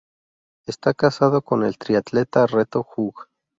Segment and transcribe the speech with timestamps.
[0.65, 3.27] Está casada con el triatleta Reto Hug.